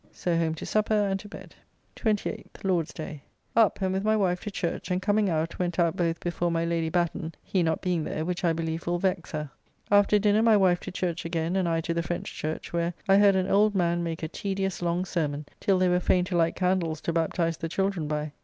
[0.11, 1.53] So home to supper and to bed.
[1.95, 3.21] 28th (Lord's day).
[3.55, 6.65] Up and, with my wife to church, and coming out, went out both before my
[6.65, 9.51] Lady Batten, he not being there, which I believe will vex her.
[9.91, 13.17] After dinner my wife to church again, and I to the French church, where I
[13.19, 16.55] heard an old man make a tedious, long sermon, till they were fain to light
[16.55, 18.31] candles to baptize the children by.